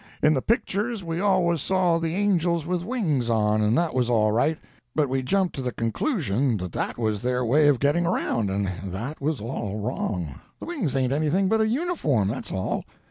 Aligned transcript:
In 0.23 0.33
the 0.33 0.41
pictures 0.41 1.03
we 1.03 1.19
always 1.19 1.61
saw 1.61 1.99
the 1.99 2.15
angels 2.15 2.65
with 2.65 2.81
wings 2.83 3.29
on—and 3.29 3.77
that 3.77 3.93
was 3.93 4.09
all 4.09 4.31
right; 4.31 4.57
but 4.95 5.09
we 5.09 5.21
jumped 5.21 5.53
to 5.57 5.61
the 5.61 5.71
conclusion 5.71 6.57
that 6.57 6.71
that 6.71 6.97
was 6.97 7.21
their 7.21 7.45
way 7.45 7.67
of 7.67 7.79
getting 7.79 8.07
around—and 8.07 8.71
that 8.85 9.21
was 9.21 9.39
all 9.39 9.79
wrong. 9.79 10.39
The 10.59 10.65
wings 10.65 10.95
ain't 10.95 11.13
anything 11.13 11.49
but 11.49 11.61
a 11.61 11.67
uniform, 11.67 12.29
that's 12.29 12.51
all. 12.51 12.83